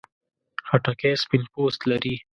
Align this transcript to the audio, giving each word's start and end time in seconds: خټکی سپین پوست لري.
خټکی 0.67 1.13
سپین 1.23 1.43
پوست 1.53 1.79
لري. 1.89 2.15